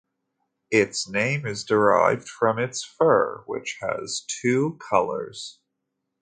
Its 0.71 1.07
name 1.07 1.45
is 1.45 1.63
derived 1.63 2.27
from 2.27 2.57
its 2.57 2.83
fur, 2.83 3.43
which 3.45 3.77
has 3.81 4.25
two 4.27 4.79
colours. 4.89 5.59